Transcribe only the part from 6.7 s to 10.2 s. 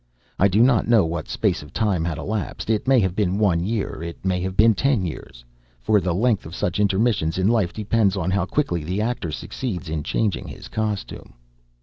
intermissions in life depends on how quickly the actor succeeds in